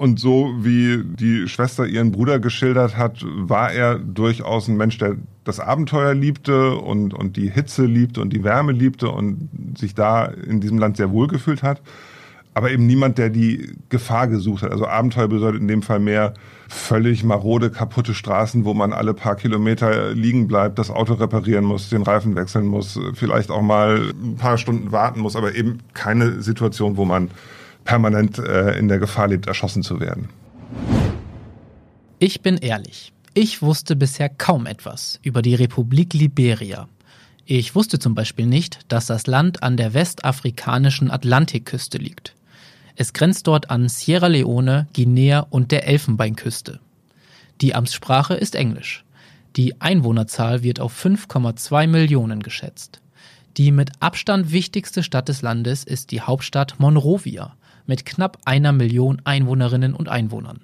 Und 0.00 0.18
so 0.18 0.54
wie 0.60 1.04
die 1.04 1.46
Schwester 1.46 1.86
ihren 1.86 2.10
Bruder 2.10 2.38
geschildert 2.38 2.96
hat, 2.96 3.22
war 3.22 3.70
er 3.70 3.98
durchaus 3.98 4.66
ein 4.66 4.78
Mensch, 4.78 4.96
der 4.96 5.16
das 5.44 5.60
Abenteuer 5.60 6.14
liebte 6.14 6.76
und, 6.76 7.12
und 7.12 7.36
die 7.36 7.50
Hitze 7.50 7.84
liebte 7.84 8.22
und 8.22 8.32
die 8.32 8.42
Wärme 8.42 8.72
liebte 8.72 9.10
und 9.10 9.50
sich 9.76 9.94
da 9.94 10.24
in 10.24 10.62
diesem 10.62 10.78
Land 10.78 10.96
sehr 10.96 11.10
wohl 11.10 11.26
gefühlt 11.26 11.62
hat. 11.62 11.82
Aber 12.54 12.70
eben 12.70 12.86
niemand, 12.86 13.18
der 13.18 13.28
die 13.28 13.74
Gefahr 13.90 14.26
gesucht 14.26 14.62
hat. 14.62 14.72
Also 14.72 14.86
Abenteuer 14.86 15.28
bedeutet 15.28 15.60
in 15.60 15.68
dem 15.68 15.82
Fall 15.82 16.00
mehr 16.00 16.32
völlig 16.66 17.22
marode, 17.22 17.68
kaputte 17.68 18.14
Straßen, 18.14 18.64
wo 18.64 18.72
man 18.72 18.94
alle 18.94 19.12
paar 19.12 19.36
Kilometer 19.36 20.14
liegen 20.14 20.48
bleibt, 20.48 20.78
das 20.78 20.88
Auto 20.88 21.12
reparieren 21.12 21.66
muss, 21.66 21.90
den 21.90 22.04
Reifen 22.04 22.36
wechseln 22.36 22.64
muss, 22.64 22.98
vielleicht 23.12 23.50
auch 23.50 23.60
mal 23.60 24.14
ein 24.14 24.36
paar 24.36 24.56
Stunden 24.56 24.92
warten 24.92 25.20
muss, 25.20 25.36
aber 25.36 25.54
eben 25.54 25.80
keine 25.92 26.40
Situation, 26.40 26.96
wo 26.96 27.04
man 27.04 27.30
permanent 27.90 28.38
äh, 28.38 28.78
in 28.78 28.86
der 28.86 29.00
Gefahr 29.00 29.26
lebt, 29.26 29.48
erschossen 29.48 29.82
zu 29.82 29.98
werden. 29.98 30.28
Ich 32.20 32.40
bin 32.40 32.56
ehrlich. 32.56 33.12
Ich 33.34 33.62
wusste 33.62 33.96
bisher 33.96 34.28
kaum 34.28 34.66
etwas 34.66 35.18
über 35.24 35.42
die 35.42 35.56
Republik 35.56 36.14
Liberia. 36.14 36.88
Ich 37.46 37.74
wusste 37.74 37.98
zum 37.98 38.14
Beispiel 38.14 38.46
nicht, 38.46 38.78
dass 38.86 39.06
das 39.06 39.26
Land 39.26 39.64
an 39.64 39.76
der 39.76 39.92
westafrikanischen 39.92 41.10
Atlantikküste 41.10 41.98
liegt. 41.98 42.36
Es 42.94 43.12
grenzt 43.12 43.48
dort 43.48 43.70
an 43.70 43.88
Sierra 43.88 44.28
Leone, 44.28 44.86
Guinea 44.94 45.40
und 45.50 45.72
der 45.72 45.88
Elfenbeinküste. 45.88 46.78
Die 47.60 47.74
Amtssprache 47.74 48.34
ist 48.34 48.54
Englisch. 48.54 49.04
Die 49.56 49.80
Einwohnerzahl 49.80 50.62
wird 50.62 50.78
auf 50.78 50.94
5,2 51.04 51.88
Millionen 51.88 52.40
geschätzt. 52.40 53.00
Die 53.56 53.72
mit 53.72 53.90
Abstand 53.98 54.52
wichtigste 54.52 55.02
Stadt 55.02 55.28
des 55.28 55.42
Landes 55.42 55.82
ist 55.82 56.12
die 56.12 56.20
Hauptstadt 56.20 56.78
Monrovia 56.78 57.56
mit 57.90 58.06
knapp 58.06 58.38
einer 58.44 58.70
Million 58.70 59.20
Einwohnerinnen 59.24 59.94
und 59.94 60.08
Einwohnern. 60.08 60.60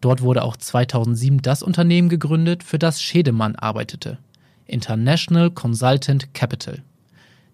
Dort 0.00 0.22
wurde 0.22 0.42
auch 0.42 0.56
2007 0.56 1.42
das 1.42 1.62
Unternehmen 1.62 2.08
gegründet, 2.08 2.62
für 2.62 2.78
das 2.78 3.02
Schedemann 3.02 3.56
arbeitete. 3.56 4.16
International 4.64 5.50
Consultant 5.50 6.32
Capital. 6.32 6.82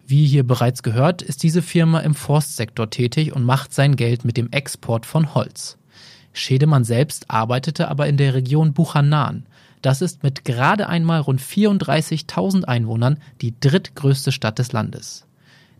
Wie 0.06 0.24
hier 0.24 0.46
bereits 0.46 0.84
gehört, 0.84 1.20
ist 1.20 1.42
diese 1.42 1.62
Firma 1.62 1.98
im 1.98 2.14
Forstsektor 2.14 2.88
tätig 2.88 3.34
und 3.34 3.42
macht 3.42 3.74
sein 3.74 3.96
Geld 3.96 4.24
mit 4.24 4.36
dem 4.36 4.52
Export 4.52 5.04
von 5.04 5.34
Holz. 5.34 5.78
Schedemann 6.32 6.84
selbst 6.84 7.28
arbeitete 7.28 7.88
aber 7.88 8.06
in 8.06 8.16
der 8.16 8.34
Region 8.34 8.72
Buchanan. 8.72 9.46
Das 9.82 10.00
ist 10.00 10.22
mit 10.22 10.44
gerade 10.44 10.88
einmal 10.88 11.22
rund 11.22 11.40
34.000 11.40 12.62
Einwohnern 12.66 13.18
die 13.40 13.58
drittgrößte 13.58 14.30
Stadt 14.30 14.60
des 14.60 14.70
Landes. 14.70 15.26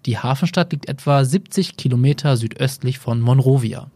Die 0.07 0.19
Hafenstadt 0.19 0.71
liegt 0.73 0.89
etwa 0.89 1.25
70 1.25 1.77
Kilometer 1.77 2.37
südöstlich 2.37 3.01
von 3.01 3.21
Monrovia. 3.21 3.91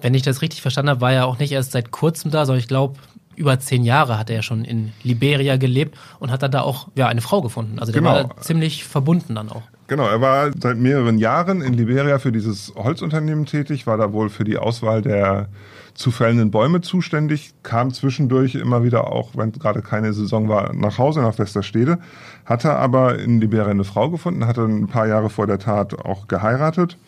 Wenn 0.00 0.14
ich 0.14 0.22
das 0.22 0.40
richtig 0.40 0.62
verstanden 0.62 0.90
habe, 0.90 1.00
war 1.02 1.12
er 1.12 1.26
auch 1.26 1.38
nicht 1.38 1.52
erst 1.52 1.72
seit 1.72 1.90
kurzem 1.90 2.30
da, 2.30 2.46
sondern 2.46 2.60
ich 2.60 2.68
glaube, 2.68 2.98
über 3.34 3.58
zehn 3.60 3.84
Jahre 3.84 4.18
hat 4.18 4.30
er 4.30 4.36
ja 4.36 4.42
schon 4.42 4.64
in 4.64 4.92
Liberia 5.02 5.58
gelebt 5.58 5.98
und 6.20 6.30
hat 6.30 6.42
dann 6.42 6.50
da 6.50 6.62
auch 6.62 6.88
ja, 6.94 7.06
eine 7.06 7.20
Frau 7.20 7.42
gefunden. 7.42 7.78
Also 7.78 7.92
der 7.92 8.00
genau. 8.00 8.14
war 8.14 8.36
ziemlich 8.38 8.84
verbunden 8.84 9.34
dann 9.34 9.50
auch. 9.50 9.62
Genau, 9.88 10.08
er 10.08 10.20
war 10.20 10.50
seit 10.60 10.78
mehreren 10.78 11.18
Jahren 11.18 11.62
in 11.62 11.72
Liberia 11.72 12.18
für 12.18 12.32
dieses 12.32 12.74
Holzunternehmen 12.74 13.46
tätig, 13.46 13.86
war 13.86 13.96
da 13.96 14.12
wohl 14.12 14.30
für 14.30 14.42
die 14.42 14.58
Auswahl 14.58 15.00
der 15.00 15.48
zu 15.94 16.10
fällenden 16.10 16.50
Bäume 16.50 16.80
zuständig, 16.80 17.54
kam 17.62 17.92
zwischendurch 17.92 18.56
immer 18.56 18.82
wieder 18.82 19.12
auch, 19.12 19.30
wenn 19.34 19.52
gerade 19.52 19.82
keine 19.82 20.12
Saison 20.12 20.48
war, 20.48 20.74
nach 20.74 20.98
Hause 20.98 21.22
nach 21.22 21.38
Westerstede, 21.38 21.98
hatte 22.44 22.72
aber 22.74 23.18
in 23.18 23.40
Liberia 23.40 23.70
eine 23.70 23.84
Frau 23.84 24.10
gefunden, 24.10 24.46
hatte 24.46 24.62
ein 24.64 24.88
paar 24.88 25.06
Jahre 25.06 25.30
vor 25.30 25.46
der 25.46 25.60
Tat 25.60 25.96
auch 26.04 26.26
geheiratet 26.26 26.98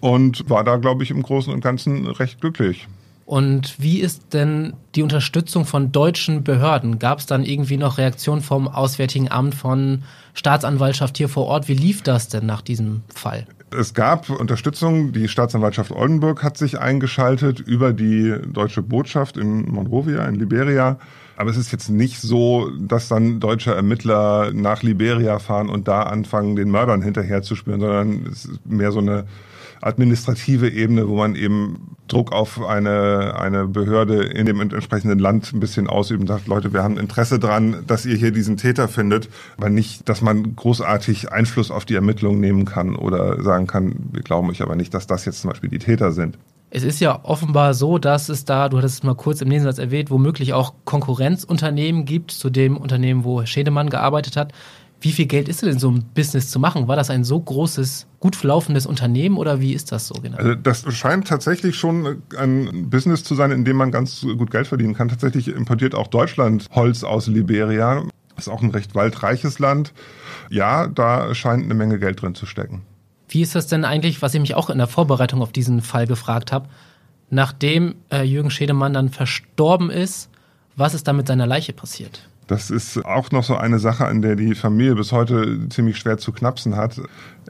und 0.00 0.48
war 0.48 0.64
da, 0.64 0.76
glaube 0.76 1.02
ich, 1.02 1.10
im 1.10 1.22
Großen 1.22 1.52
und 1.52 1.62
Ganzen 1.62 2.06
recht 2.06 2.40
glücklich. 2.40 2.88
Und 3.32 3.80
wie 3.80 4.00
ist 4.00 4.34
denn 4.34 4.74
die 4.94 5.02
Unterstützung 5.02 5.64
von 5.64 5.90
deutschen 5.90 6.44
Behörden? 6.44 6.98
Gab 6.98 7.18
es 7.18 7.24
dann 7.24 7.44
irgendwie 7.44 7.78
noch 7.78 7.96
Reaktionen 7.96 8.42
vom 8.42 8.68
Auswärtigen 8.68 9.30
Amt, 9.30 9.54
von 9.54 10.02
Staatsanwaltschaft 10.34 11.16
hier 11.16 11.30
vor 11.30 11.46
Ort? 11.46 11.66
Wie 11.66 11.72
lief 11.72 12.02
das 12.02 12.28
denn 12.28 12.44
nach 12.44 12.60
diesem 12.60 13.00
Fall? 13.08 13.46
Es 13.74 13.94
gab 13.94 14.28
Unterstützung. 14.28 15.12
Die 15.12 15.28
Staatsanwaltschaft 15.28 15.92
Oldenburg 15.92 16.42
hat 16.42 16.58
sich 16.58 16.78
eingeschaltet 16.78 17.58
über 17.58 17.94
die 17.94 18.34
deutsche 18.52 18.82
Botschaft 18.82 19.38
in 19.38 19.62
Monrovia, 19.62 20.26
in 20.26 20.34
Liberia. 20.34 20.98
Aber 21.38 21.48
es 21.48 21.56
ist 21.56 21.72
jetzt 21.72 21.88
nicht 21.88 22.20
so, 22.20 22.70
dass 22.80 23.08
dann 23.08 23.40
deutsche 23.40 23.74
Ermittler 23.74 24.52
nach 24.52 24.82
Liberia 24.82 25.38
fahren 25.38 25.70
und 25.70 25.88
da 25.88 26.02
anfangen, 26.02 26.54
den 26.54 26.70
Mördern 26.70 27.00
hinterher 27.00 27.40
zu 27.40 27.56
spüren, 27.56 27.80
sondern 27.80 28.26
es 28.30 28.44
ist 28.44 28.66
mehr 28.66 28.92
so 28.92 28.98
eine 28.98 29.24
administrative 29.82 30.70
Ebene, 30.70 31.08
wo 31.08 31.16
man 31.16 31.34
eben 31.34 31.96
Druck 32.08 32.32
auf 32.32 32.64
eine, 32.64 33.34
eine 33.38 33.66
Behörde 33.66 34.22
in 34.24 34.46
dem 34.46 34.60
entsprechenden 34.60 35.18
Land 35.18 35.52
ein 35.52 35.60
bisschen 35.60 35.88
ausüben 35.88 36.26
sagt, 36.26 36.46
Leute, 36.46 36.72
wir 36.72 36.82
haben 36.82 36.98
Interesse 36.98 37.38
dran, 37.38 37.84
dass 37.86 38.06
ihr 38.06 38.16
hier 38.16 38.32
diesen 38.32 38.56
Täter 38.56 38.88
findet, 38.88 39.28
aber 39.56 39.70
nicht, 39.70 40.08
dass 40.08 40.20
man 40.20 40.56
großartig 40.56 41.32
Einfluss 41.32 41.70
auf 41.70 41.84
die 41.84 41.94
Ermittlungen 41.94 42.40
nehmen 42.40 42.64
kann 42.64 42.96
oder 42.96 43.42
sagen 43.42 43.66
kann, 43.66 43.94
wir 44.12 44.22
glauben 44.22 44.50
euch 44.50 44.62
aber 44.62 44.76
nicht, 44.76 44.94
dass 44.94 45.06
das 45.06 45.24
jetzt 45.24 45.40
zum 45.40 45.50
Beispiel 45.50 45.70
die 45.70 45.78
Täter 45.78 46.12
sind. 46.12 46.38
Es 46.74 46.84
ist 46.84 47.00
ja 47.00 47.20
offenbar 47.22 47.74
so, 47.74 47.98
dass 47.98 48.30
es 48.30 48.46
da, 48.46 48.70
du 48.70 48.78
hattest 48.78 48.94
es 48.94 49.02
mal 49.02 49.14
kurz 49.14 49.42
im 49.42 49.48
Nebensatz 49.48 49.76
erwähnt, 49.76 50.10
womöglich 50.10 50.54
auch 50.54 50.72
Konkurrenzunternehmen 50.86 52.06
gibt 52.06 52.30
zu 52.30 52.48
dem 52.48 52.78
Unternehmen, 52.78 53.24
wo 53.24 53.44
Schädemann 53.44 53.90
gearbeitet 53.90 54.38
hat. 54.38 54.52
Wie 55.02 55.10
viel 55.10 55.26
Geld 55.26 55.48
ist 55.48 55.62
denn 55.62 55.80
so 55.80 55.90
ein 55.90 56.04
Business 56.14 56.48
zu 56.48 56.60
machen? 56.60 56.86
War 56.86 56.94
das 56.94 57.10
ein 57.10 57.24
so 57.24 57.40
großes, 57.40 58.06
gut 58.20 58.40
laufendes 58.44 58.86
Unternehmen 58.86 59.36
oder 59.36 59.60
wie 59.60 59.72
ist 59.72 59.90
das 59.90 60.06
so 60.06 60.14
genau? 60.22 60.36
Also 60.36 60.54
das 60.54 60.84
scheint 60.94 61.26
tatsächlich 61.26 61.76
schon 61.76 62.22
ein 62.38 62.88
Business 62.88 63.24
zu 63.24 63.34
sein, 63.34 63.50
in 63.50 63.64
dem 63.64 63.76
man 63.76 63.90
ganz 63.90 64.20
gut 64.20 64.52
Geld 64.52 64.68
verdienen 64.68 64.94
kann. 64.94 65.08
Tatsächlich 65.08 65.48
importiert 65.48 65.96
auch 65.96 66.06
Deutschland 66.06 66.66
Holz 66.70 67.02
aus 67.02 67.26
Liberia. 67.26 68.04
Ist 68.38 68.48
auch 68.48 68.62
ein 68.62 68.70
recht 68.70 68.94
waldreiches 68.94 69.58
Land. 69.58 69.92
Ja, 70.50 70.86
da 70.86 71.34
scheint 71.34 71.64
eine 71.64 71.74
Menge 71.74 71.98
Geld 71.98 72.22
drin 72.22 72.36
zu 72.36 72.46
stecken. 72.46 72.82
Wie 73.28 73.42
ist 73.42 73.56
das 73.56 73.66
denn 73.66 73.84
eigentlich, 73.84 74.22
was 74.22 74.34
ich 74.34 74.40
mich 74.40 74.54
auch 74.54 74.70
in 74.70 74.78
der 74.78 74.86
Vorbereitung 74.86 75.42
auf 75.42 75.50
diesen 75.50 75.82
Fall 75.82 76.06
gefragt 76.06 76.52
habe? 76.52 76.68
Nachdem 77.28 77.96
äh, 78.12 78.22
Jürgen 78.22 78.50
Schädemann 78.50 78.92
dann 78.92 79.08
verstorben 79.08 79.90
ist, 79.90 80.30
was 80.76 80.94
ist 80.94 81.08
da 81.08 81.12
mit 81.12 81.26
seiner 81.26 81.46
Leiche 81.46 81.72
passiert? 81.72 82.28
Das 82.52 82.68
ist 82.68 83.02
auch 83.06 83.30
noch 83.30 83.44
so 83.44 83.56
eine 83.56 83.78
Sache, 83.78 84.04
an 84.04 84.20
der 84.20 84.36
die 84.36 84.54
Familie 84.54 84.94
bis 84.94 85.10
heute 85.10 85.70
ziemlich 85.70 85.96
schwer 85.96 86.18
zu 86.18 86.32
knapsen 86.32 86.76
hat. 86.76 87.00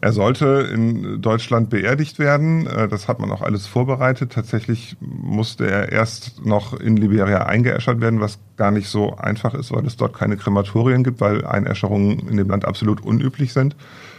Er 0.01 0.13
sollte 0.13 0.71
in 0.73 1.21
Deutschland 1.21 1.71
beerdigt 1.71 2.21
werden. 2.21 2.69
Äh, 2.69 2.87
das 2.87 3.09
hat 3.09 3.19
man 3.19 3.33
auch 3.33 3.43
alles 3.43 3.67
vorbereitet. 3.67 4.31
Tatsächlich 4.31 4.97
musste 5.01 5.69
er 5.69 5.91
erst 5.91 6.47
noch 6.47 6.79
in 6.79 6.97
Liberia 6.97 7.47
eingeäschert 7.47 8.01
werden, 8.01 8.21
was 8.21 8.39
gar 8.57 8.71
nicht 8.71 8.89
so 8.89 9.17
einfach 9.17 9.55
ist, 9.55 9.73
weil 9.73 9.85
es 9.87 9.97
dort 9.97 10.17
keine 10.17 10.37
Krematorien 10.37 11.03
gibt, 11.03 11.21
weil 11.21 11.45
Einäscherungen 11.45 12.29
in 12.29 12.37
dem 12.37 12.49
Land 12.49 12.65
absolut 12.65 13.01
unüblich 13.01 13.53
sind. 13.53 13.75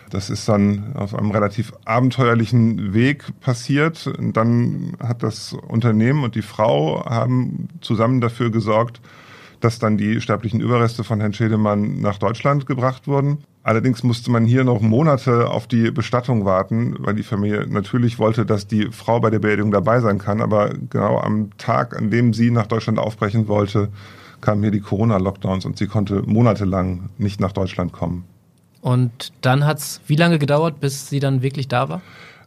Das 0.10 0.30
ist 0.30 0.50
dann 0.50 0.98
auf 0.98 1.16
einem 1.16 1.32
relativ 1.32 1.72
abenteuerlichen 1.86 2.94
Weg 2.94 3.24
passiert. 3.40 4.06
Und 4.06 4.36
dann 4.36 4.98
hat 5.00 5.24
das 5.24 5.54
Unternehmen 5.54 6.26
und 6.26 6.36
die 6.36 6.42
Frau 6.42 7.06
haben 7.06 7.70
zusammen 7.80 8.20
dafür 8.20 8.52
gesorgt, 8.52 9.00
dass 9.64 9.80
dann 9.80 9.98
die 9.98 10.20
sterblichen 10.20 10.60
Überreste 10.60 11.06
von 11.06 11.22
Herrn 11.22 11.34
Schädemann 11.34 12.02
nach 12.02 12.18
Deutschland 12.18 12.66
gebracht 12.66 13.08
wurden. 13.08 13.38
Allerdings 13.64 14.04
musste 14.04 14.30
man 14.30 14.46
hier 14.46 14.66
noch 14.66 14.82
Monate 14.82 15.50
auf 15.50 15.68
die 15.68 15.90
Bestattung 15.90 16.44
warten, 16.44 16.96
weil 17.00 17.16
die 17.16 17.24
Familie 17.24 17.66
natürlich 17.68 18.20
wollte, 18.20 18.46
dass 18.46 18.68
die 18.68 18.90
Frau 18.92 19.22
bei 19.22 19.30
der 19.30 19.40
Beerdigung 19.40 19.72
dabei 19.72 20.02
sein 20.02 20.18
kann. 20.18 20.42
Aber 20.42 20.72
genau 20.90 21.18
am 21.18 21.58
Tag, 21.58 21.98
an 21.98 22.12
dem 22.12 22.34
sie 22.34 22.52
nach 22.52 22.68
Deutschland 22.68 23.00
aufbrechen 23.00 23.48
wollte, 23.48 23.88
kamen 24.42 24.62
hier 24.62 24.72
die 24.72 24.82
Corona-Lockdowns 24.82 25.66
und 25.66 25.78
sie 25.78 25.88
konnte 25.88 26.24
monatelang 26.26 27.10
nicht 27.18 27.40
nach 27.40 27.54
Deutschland 27.54 27.94
kommen. 27.94 28.26
Und 28.82 29.32
dann 29.40 29.66
hat 29.66 29.78
es 29.78 30.02
wie 30.08 30.18
lange 30.18 30.40
gedauert, 30.40 30.82
bis 30.82 31.08
sie 31.08 31.22
dann 31.22 31.42
wirklich 31.42 31.70
da 31.70 31.88
war? 31.88 32.02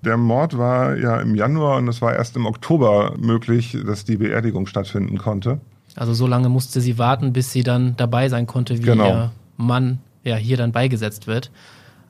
Der 0.04 0.18
Mord 0.18 0.58
war 0.58 0.98
ja 0.98 1.18
im 1.18 1.34
Januar 1.34 1.78
und 1.78 1.88
es 1.88 2.02
war 2.02 2.14
erst 2.14 2.36
im 2.36 2.44
Oktober 2.44 3.14
möglich, 3.18 3.74
dass 3.86 4.04
die 4.04 4.18
Beerdigung 4.18 4.66
stattfinden 4.66 5.16
konnte. 5.16 5.60
Also 5.96 6.12
so 6.12 6.26
lange 6.26 6.50
musste 6.50 6.80
sie 6.80 6.98
warten, 6.98 7.32
bis 7.32 7.52
sie 7.52 7.62
dann 7.62 7.96
dabei 7.96 8.28
sein 8.28 8.46
konnte, 8.46 8.78
wie 8.78 8.82
genau. 8.82 9.08
ihr 9.08 9.32
Mann 9.56 9.98
ja 10.24 10.36
hier 10.36 10.58
dann 10.58 10.70
beigesetzt 10.70 11.26
wird. 11.26 11.50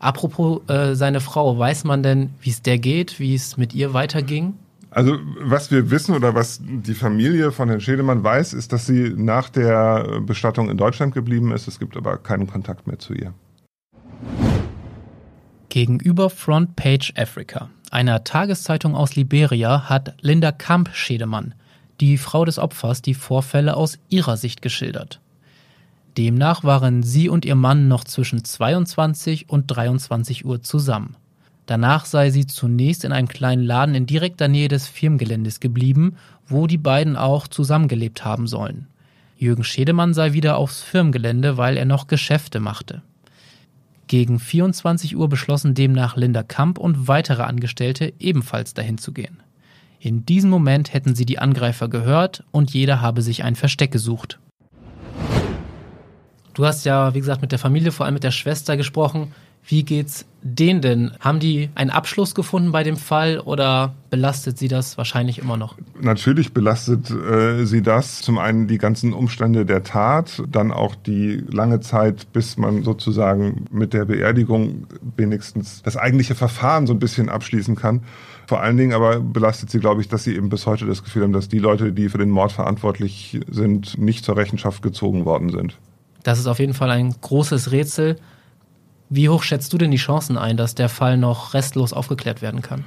Apropos 0.01 0.69
äh, 0.69 0.95
seine 0.95 1.21
Frau, 1.21 1.59
weiß 1.59 1.85
man 1.85 2.03
denn, 2.03 2.31
wie 2.41 2.51
es 2.51 2.63
der 2.63 2.79
geht, 2.79 3.19
wie 3.21 3.35
es 3.35 3.57
mit 3.57 3.75
ihr 3.75 3.95
weiterging? 3.95 4.55
Also 4.91 5.19
was 5.41 5.71
wir 5.71 5.91
wissen 5.91 6.15
oder 6.15 6.35
was 6.35 6.61
die 6.63 6.95
Familie 6.95 7.53
von 7.53 7.69
Herrn 7.69 7.81
Schädemann 7.81 8.25
weiß, 8.25 8.55
ist, 8.55 8.73
dass 8.73 8.87
sie 8.87 9.13
nach 9.17 9.51
der 9.51 10.21
Bestattung 10.21 10.69
in 10.69 10.77
Deutschland 10.77 11.15
geblieben 11.15 11.53
ist. 11.53 11.69
Es 11.69 11.79
gibt 11.79 11.97
aber 11.97 12.17
keinen 12.17 12.47
Kontakt 12.47 12.87
mehr 12.87 12.99
zu 12.99 13.15
ihr. 13.15 13.35
Gegenüber 15.69 16.31
Front 16.31 16.77
Page 16.77 17.13
Africa, 17.17 17.69
einer 17.91 18.25
Tageszeitung 18.25 18.95
aus 18.95 19.17
Liberia, 19.17 19.89
hat 19.89 20.15
Linda 20.23 20.51
Kamp 20.51 20.91
Schädemann 20.95 21.55
die 22.01 22.19
Frau 22.19 22.45
des 22.45 22.59
Opfers 22.59 23.03
die 23.03 23.15
Vorfälle 23.15 23.77
aus 23.77 23.99
ihrer 24.09 24.37
Sicht 24.37 24.63
geschildert. 24.63 25.21
Demnach 26.17 26.65
waren 26.65 27.03
sie 27.03 27.29
und 27.29 27.45
ihr 27.45 27.55
Mann 27.55 27.89
noch 27.89 28.05
zwischen 28.05 28.45
22 28.45 29.51
und 29.51 29.67
23 29.67 30.45
Uhr 30.47 30.63
zusammen. 30.63 31.17
Danach 31.67 32.05
sei 32.05 32.31
sie 32.31 32.47
zunächst 32.47 33.05
in 33.05 33.13
einem 33.13 33.29
kleinen 33.29 33.65
Laden 33.65 33.95
in 33.95 34.07
direkter 34.07 34.49
Nähe 34.49 34.69
des 34.69 34.87
Firmengeländes 34.87 35.61
geblieben, 35.61 36.17
wo 36.47 36.67
die 36.67 36.79
beiden 36.79 37.17
auch 37.17 37.49
zusammengelebt 37.49 38.25
haben 38.25 38.47
sollen. 38.47 38.87
Jürgen 39.37 39.65
Schedemann 39.65 40.15
sei 40.15 40.33
wieder 40.33 40.57
aufs 40.57 40.81
Firmengelände, 40.81 41.57
weil 41.59 41.77
er 41.77 41.85
noch 41.85 42.07
Geschäfte 42.07 42.61
machte. 42.61 43.03
Gegen 44.07 44.39
24 44.39 45.17
Uhr 45.17 45.29
beschlossen 45.29 45.75
demnach 45.75 46.17
Linda 46.17 46.45
Kamp 46.45 46.79
und 46.79 47.09
weitere 47.09 47.43
Angestellte 47.43 48.15
ebenfalls 48.21 48.73
dahin 48.73 48.99
zu 48.99 49.13
gehen. 49.13 49.43
In 50.07 50.25
diesem 50.25 50.51
Moment 50.51 50.95
hätten 50.95 51.17
sie 51.17 51.27
die 51.27 51.41
Angreifer 51.41 51.89
gehört 51.89 52.45
und 52.53 52.73
jeder 52.73 53.01
habe 53.01 53.23
sich 53.23 53.43
ein 53.43 53.57
Versteck 53.57 53.91
gesucht. 53.91 54.39
Du 56.55 56.65
hast 56.65 56.85
ja, 56.85 57.13
wie 57.15 57.19
gesagt, 57.19 57.43
mit 57.43 57.51
der 57.51 57.59
Familie, 57.59 57.91
vor 57.91 58.07
allem 58.07 58.15
mit 58.15 58.23
der 58.23 58.31
Schwester 58.31 58.77
gesprochen. 58.77 59.33
Wie 59.69 59.83
geht's 59.83 60.27
denen 60.43 60.81
denn? 60.81 61.11
Haben 61.19 61.41
die 61.41 61.71
einen 61.75 61.91
Abschluss 61.91 62.37
gefunden 62.37 62.71
bei 62.71 62.85
dem 62.85 62.97
Fall 62.97 63.41
oder 63.41 63.95
belastet 64.11 64.59
sie 64.59 64.69
das 64.69 64.97
wahrscheinlich 64.97 65.41
immer 65.41 65.57
noch? 65.57 65.75
Natürlich 66.01 66.55
belastet 66.55 67.11
äh, 67.11 67.65
sie 67.65 67.83
das. 67.83 68.23
Zum 68.23 68.39
einen 68.39 68.69
die 68.69 68.79
ganzen 68.79 69.13
Umstände 69.13 69.67
der 69.67 69.83
Tat, 69.83 70.45
dann 70.49 70.71
auch 70.71 70.95
die 70.95 71.43
lange 71.51 71.81
Zeit, 71.81 72.33
bis 72.33 72.57
man 72.57 72.85
sozusagen 72.85 73.65
mit 73.73 73.93
der 73.93 74.05
Beerdigung 74.05 74.87
wenigstens 75.17 75.83
das 75.83 75.97
eigentliche 75.97 76.37
Verfahren 76.37 76.87
so 76.87 76.93
ein 76.93 77.01
bisschen 77.01 77.29
abschließen 77.29 77.75
kann. 77.75 78.05
Vor 78.47 78.61
allen 78.61 78.77
Dingen 78.77 78.93
aber 78.93 79.19
belastet 79.19 79.71
sie, 79.71 79.81
glaube 79.81 80.01
ich, 80.01 80.09
dass 80.09 80.23
sie 80.23 80.37
eben 80.37 80.49
bis 80.49 80.67
heute 80.67 80.87
das 80.87 81.03
Gefühl 81.03 81.25
haben, 81.25 81.33
dass 81.33 81.49
die 81.49 81.59
Leute, 81.59 81.93
die 81.93 82.09
für 82.09 82.19
den 82.19 82.31
Mord 82.31 82.53
verantwortlich 82.53 83.41
sind, 83.51 83.99
nicht 83.99 84.25
zur 84.25 84.37
Rechenschaft 84.37 84.81
gezogen 84.81 85.25
worden 85.25 85.51
sind. 85.51 85.77
Das 86.23 86.39
ist 86.39 86.47
auf 86.47 86.61
jeden 86.61 86.75
Fall 86.75 86.91
ein 86.91 87.13
großes 87.21 87.73
Rätsel. 87.73 88.17
Wie 89.09 89.29
hoch 89.29 89.43
schätzt 89.43 89.73
du 89.73 89.79
denn 89.79 89.91
die 89.91 89.97
Chancen 89.97 90.37
ein, 90.37 90.57
dass 90.57 90.75
der 90.75 90.89
Fall 90.89 91.17
noch 91.17 91.55
restlos 91.55 91.93
aufgeklärt 91.93 92.43
werden 92.43 92.63
kann? 92.63 92.85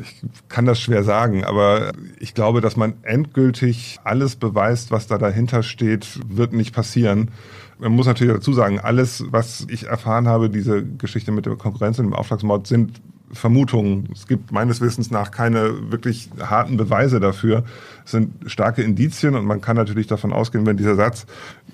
Ich 0.00 0.22
kann 0.48 0.64
das 0.64 0.80
schwer 0.80 1.04
sagen, 1.04 1.44
aber 1.44 1.92
ich 2.18 2.34
glaube, 2.34 2.60
dass 2.60 2.76
man 2.76 2.94
endgültig 3.02 4.00
alles 4.02 4.34
beweist, 4.34 4.90
was 4.90 5.06
da 5.06 5.18
dahinter 5.18 5.62
steht, 5.62 6.18
wird 6.26 6.52
nicht 6.52 6.74
passieren. 6.74 7.30
Man 7.78 7.92
muss 7.92 8.06
natürlich 8.06 8.34
dazu 8.34 8.52
sagen, 8.52 8.80
alles, 8.80 9.24
was 9.28 9.66
ich 9.68 9.86
erfahren 9.86 10.26
habe, 10.26 10.50
diese 10.50 10.84
Geschichte 10.84 11.30
mit 11.30 11.46
der 11.46 11.56
Konkurrenz 11.56 11.98
und 11.98 12.06
dem 12.06 12.14
Auftragsmord, 12.14 12.66
sind 12.66 13.00
Vermutungen. 13.34 14.08
Es 14.12 14.26
gibt 14.26 14.52
meines 14.52 14.80
Wissens 14.80 15.10
nach 15.10 15.30
keine 15.30 15.90
wirklich 15.90 16.30
harten 16.40 16.76
Beweise 16.76 17.20
dafür. 17.20 17.64
Es 18.04 18.12
sind 18.12 18.50
starke 18.50 18.82
Indizien 18.82 19.34
und 19.34 19.44
man 19.44 19.60
kann 19.60 19.76
natürlich 19.76 20.06
davon 20.06 20.32
ausgehen, 20.32 20.66
wenn 20.66 20.76
dieser 20.76 20.94
Satz, 20.94 21.26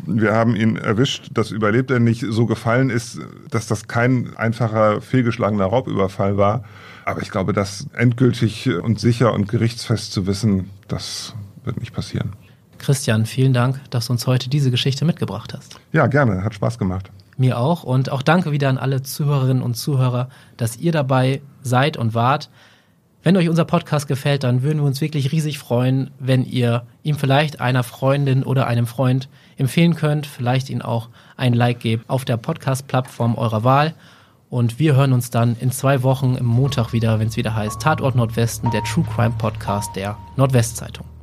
wir 0.07 0.33
haben 0.33 0.57
ihn 0.57 0.77
erwischt, 0.77 1.31
das 1.33 1.51
überlebt 1.51 1.91
er 1.91 2.01
nicht, 2.01 2.25
so 2.29 2.47
gefallen 2.47 2.91
ist, 2.91 3.21
dass 3.51 3.67
das 3.67 3.89
kein 3.89 4.37
einfacher, 4.37 5.01
fehlgeschlagener 5.01 5.67
Raubüberfall 5.67 6.37
war. 6.37 6.65
Aber 7.05 7.23
ich 7.23 7.31
glaube, 7.31 7.53
das 7.53 7.87
endgültig 7.95 8.69
und 8.69 9.01
sicher 9.01 9.33
und 9.33 9.49
gerichtsfest 9.49 10.13
zu 10.13 10.27
wissen, 10.27 10.71
das 10.89 11.35
wird 11.65 11.79
nicht 11.79 11.93
passieren. 11.93 12.33
Christian, 12.79 13.27
vielen 13.27 13.53
Dank, 13.53 13.81
dass 13.91 14.07
du 14.07 14.13
uns 14.13 14.27
heute 14.27 14.49
diese 14.49 14.71
Geschichte 14.71 15.05
mitgebracht 15.05 15.53
hast. 15.55 15.77
Ja, 15.93 16.07
gerne. 16.07 16.43
Hat 16.43 16.55
Spaß 16.55 16.79
gemacht. 16.79 17.11
Mir 17.41 17.59
auch. 17.59 17.83
Und 17.83 18.13
auch 18.13 18.21
danke 18.21 18.53
wieder 18.53 18.69
an 18.69 18.77
alle 18.77 19.03
Zuhörerinnen 19.03 19.63
und 19.63 19.75
Zuhörer, 19.75 20.29
dass 20.59 20.77
ihr 20.77 20.93
dabei 20.93 21.41
seid 21.63 21.97
und 21.97 22.15
wart. 22.15 22.51
Wenn 23.23 23.37
euch 23.37 23.49
unser 23.49 23.65
Podcast 23.65 24.07
gefällt, 24.09 24.45
dann 24.45 24.63
würden 24.63 24.79
wir 24.79 24.87
uns 24.87 25.01
wirklich 25.01 25.33
riesig 25.33 25.59
freuen, 25.59 26.11
wenn 26.19 26.45
ihr 26.45 26.85
ihm 27.03 27.17
vielleicht 27.17 27.61
einer 27.61 27.83
Freundin 27.83 28.45
oder 28.45 28.67
einem 28.67 28.87
Freund 28.87 29.31
empfehlen 29.57 29.95
könnt, 29.95 30.27
vielleicht 30.27 30.69
ihn 30.69 30.83
auch 30.83 31.09
ein 31.37 31.55
Like 31.55 31.81
gebt 31.81 32.09
auf 32.11 32.27
der 32.27 32.37
Podcast-Plattform 32.37 33.37
eurer 33.37 33.65
Wahl. 33.65 33.95
Und 34.51 34.79
wir 34.79 34.95
hören 34.95 35.13
uns 35.15 35.31
dann 35.31 35.57
in 35.61 35.71
zwei 35.71 36.03
Wochen 36.03 36.35
im 36.35 36.47
Montag 36.47 36.93
wieder, 36.93 37.19
wenn 37.21 37.29
es 37.29 37.37
wieder 37.37 37.55
heißt 37.55 37.81
Tatort 37.81 38.17
Nordwesten, 38.17 38.71
der 38.71 38.85
True 38.85 39.05
Crime 39.15 39.35
Podcast 39.39 39.97
der 39.97 40.19
Nordwestzeitung. 40.37 41.20